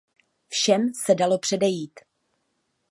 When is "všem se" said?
0.47-1.15